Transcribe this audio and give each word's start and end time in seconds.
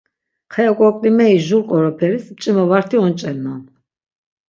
Xe 0.53 0.63
ok̆ok̆limeri 0.71 1.37
jur 1.47 1.63
qoroperis, 1.69 2.25
mç̆ima 2.33 2.63
varti 2.69 2.97
onç̆elnan. 3.05 3.61